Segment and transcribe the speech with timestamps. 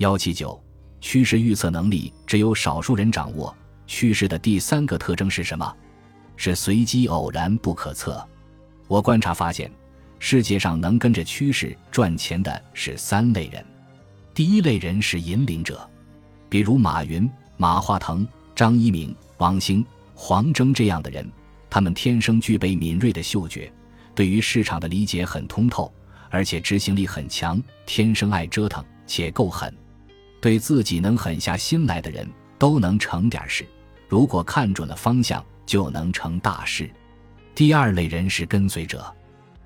[0.00, 0.58] 幺七九，
[1.02, 3.54] 趋势预测能力只有少数人掌握。
[3.86, 5.76] 趋势的第三个特征是什么？
[6.38, 8.26] 是随机偶然不可测。
[8.88, 9.70] 我观察发现，
[10.18, 13.62] 世界上能跟着趋势赚钱的是三类人。
[14.32, 15.86] 第一类人是引领者，
[16.48, 21.30] 比如马云、马化腾、张一鸣、王兴、黄峥这样的人，
[21.68, 23.70] 他们天生具备敏锐的嗅觉，
[24.14, 25.92] 对于市场的理解很通透，
[26.30, 29.70] 而且执行力很强，天生爱折腾且够狠。
[30.40, 33.66] 对自己能狠下心来的人，都能成点事。
[34.08, 36.90] 如果看准了方向，就能成大事。
[37.54, 39.04] 第二类人是跟随者，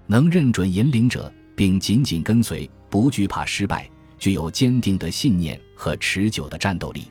[0.07, 3.89] 能认准引领者，并紧紧跟随，不惧怕失败。
[4.19, 7.05] 具有坚定的信念和持久的战斗力，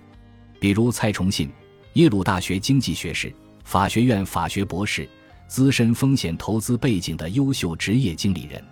[0.60, 1.52] 比如蔡崇信，
[1.94, 3.32] 耶鲁大学经济学士、
[3.64, 5.08] 法学院法学博士，
[5.48, 8.64] 资深风险投资背景的优秀职业经理人。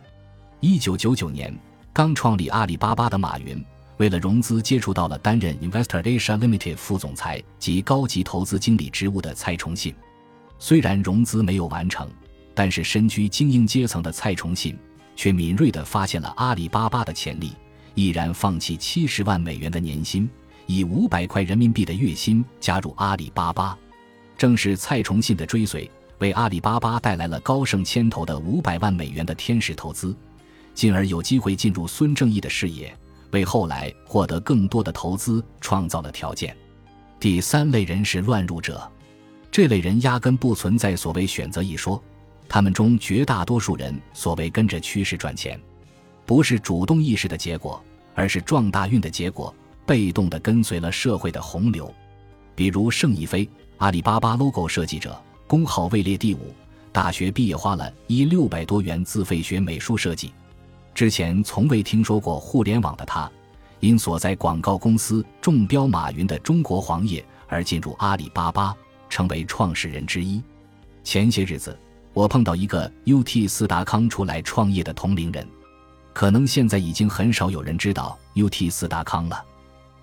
[0.59, 1.55] 一九九九年
[1.93, 3.63] 刚创立阿里巴巴的马云，
[4.01, 9.93] 为了融资接触到了担任 Investor Asia Limited 副总裁及高级投资经理职务的蔡崇信。
[10.57, 12.09] 虽然融资没有完成，
[12.55, 14.75] 但是身居精英阶层的蔡崇信
[15.15, 17.51] 却敏锐地发现了阿里巴巴的潜力。
[17.93, 20.27] 毅然放弃七十万美元的年薪，
[20.65, 23.77] 以五百块人民币的月薪加入阿里巴巴。
[24.35, 30.17] 正是蔡崇信的追随，为阿里巴巴带来了高盛牵头的五百万美元的天使投资，
[30.73, 32.91] 进而有机会进入孙正义的视野，
[33.31, 36.55] 为后来获得更多的投资创造了条件。
[37.19, 38.89] 第三类人是乱入者，
[39.51, 42.01] 这类人压根不存在所谓选择一说，
[42.47, 45.59] 他们中绝大多数人所谓跟着趋势赚钱。
[46.25, 47.83] 不是主动意识的结果，
[48.15, 49.53] 而是撞大运的结果。
[49.83, 51.93] 被动的跟随了社会的洪流，
[52.55, 56.53] 比如盛一飞，阿里巴巴 logo 设计者，工号位列第五。
[56.93, 60.31] 大学毕业花了一六百多元自费学美术设计。
[61.01, 63.27] 之前从未听说过互联网的他，
[63.79, 68.77] 因所在广告公司中标马云的中国黄页而进入阿里巴巴，
[69.09, 70.39] 成为创始人之一。
[71.03, 71.75] 前些日子，
[72.13, 75.43] 我碰到一个 UT 四达康出来创业的同龄人。
[76.13, 79.43] 可能现在已经很少有人知道 UT 四达康了。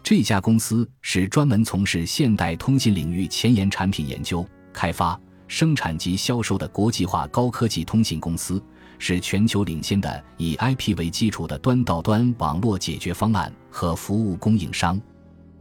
[0.03, 5.16] 这家公司是专门从事现代通信领域前沿产品研究、开发、
[5.48, 8.62] 生产及销售的国际化高科技通信公司，
[8.98, 15.00] 是全球领先的以 IP 为基础的端到端网络解决方案和服务供应商。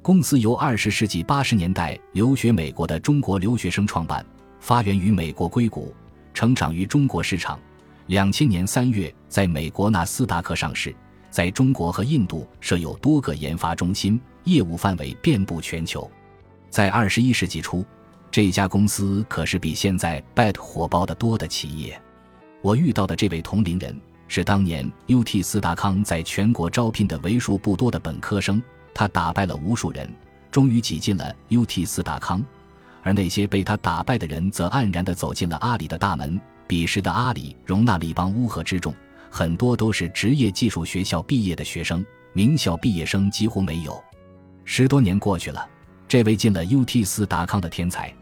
[0.01, 4.25] 公司由二十世纪八十年代留学美国的中国留学生创办，
[4.59, 5.93] 发源于美国硅谷，
[6.33, 7.59] 成长于中国市场。
[8.07, 10.95] 两千年三月，在美国纳斯达克上市，
[11.29, 16.09] 在中国和印度设有多个研发中心，业务范围遍布全球。
[16.69, 17.85] 在二十一世纪初，
[18.29, 21.99] 这家公司可是比现在 BAT 火爆的多的企业。
[22.61, 28.61] 我遇到的这位同龄人是当年 UT 斯达康在全国招聘的为数不多的本科生，
[28.93, 30.11] 他打败了无数人，
[30.51, 32.43] 终于挤进了 UT 斯达康，
[33.03, 36.39] 而那些被他打败的人则黯然地走进了阿里的大门。
[36.67, 38.93] 彼时的阿里容纳了一帮乌合之众，
[39.29, 44.03] 很多都是职业技术学校毕业的学生，名校毕业生几乎没有。
[44.65, 45.65] 十多年过去了，
[46.07, 48.13] 这位进了 UT 斯达康的天才，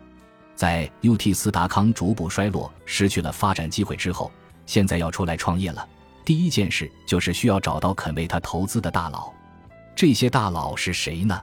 [0.56, 4.31] 在 UT 斯达康逐步衰落、失去了发展机会之后，
[4.66, 5.88] 现在要出来创业了。
[6.23, 9.31] 第一件事就是需要找到肯为他投资的大佬。
[9.96, 11.40] 这些大佬是谁呢？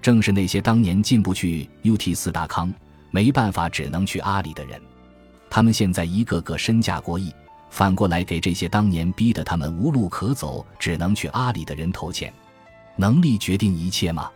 [0.00, 2.72] 正是那些当年进不去 UT 斯达康，
[3.10, 4.80] 没办法只能去阿里的人。
[5.50, 7.34] 他们现在一个个身价过亿，
[7.70, 12.32] 反过来给这些当年逼得他们无路可走、只能去阿里的人投钱，
[12.96, 14.30] 能力决定一切吗？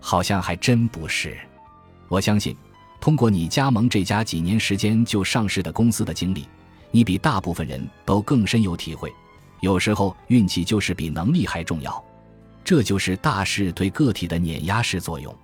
[0.00, 1.36] 好像还真不是。
[2.08, 2.56] 我相信，
[3.00, 6.48] 通过你加盟这家几年时间就上市的公司的经历，
[6.90, 9.12] 你比大部分人都更深有体会。
[9.60, 12.02] 有时候运气就是比能力还重要，
[12.64, 15.34] 这就是大势对个体的碾压式作用。